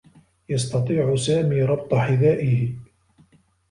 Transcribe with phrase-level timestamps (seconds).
[0.49, 2.73] يستطيع سامي ربط حذائه.